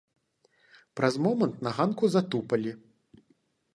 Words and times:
Праз 1.01 1.13
момант 1.27 1.55
на 1.67 1.75
ганку 1.81 2.05
затупалі. 2.15 2.71